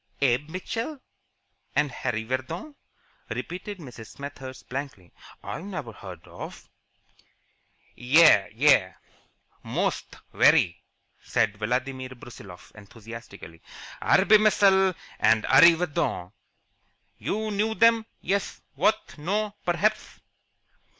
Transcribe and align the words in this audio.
"Abe 0.19 0.49
Mitchell 0.49 0.99
and 1.75 1.91
Harry 1.91 2.23
Vardon?" 2.23 2.73
repeated 3.29 3.77
Mrs. 3.77 4.07
Smethurst, 4.15 4.67
blankly. 4.67 5.13
"I 5.43 5.61
never 5.61 5.91
heard 5.91 6.27
of" 6.27 6.67
"Yais! 8.15 8.51
Yais! 8.51 8.95
Most! 9.61 10.15
Very!" 10.33 10.81
shouted 11.21 11.57
Vladimir 11.59 12.09
Brusiloff, 12.15 12.71
enthusiastically. 12.73 13.61
"Arbmishel 14.01 14.95
and 15.19 15.43
Arreevadon. 15.43 16.31
You 17.19 17.51
know 17.51 17.75
them, 17.75 18.07
yes, 18.21 18.59
what, 18.73 19.15
no, 19.19 19.53
perhaps?" 19.63 20.19